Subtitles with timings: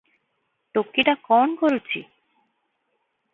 [0.77, 2.03] "ଟୋକିଟା କଣ କରୁଛି?"